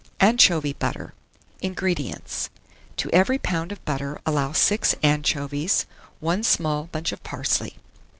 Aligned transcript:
ANCHOVY 0.19 0.73
BUTTER. 0.79 1.13
1637. 1.59 2.09
INGREDIENTS. 2.09 2.49
To 2.97 3.09
every 3.11 3.37
lb. 3.37 3.71
of 3.71 3.85
butter 3.85 4.19
allow 4.25 4.51
6 4.51 4.95
anchovies, 5.03 5.85
1 6.19 6.41
small 6.41 6.85
bunch 6.91 7.11
of 7.11 7.21
parsley. 7.21 7.77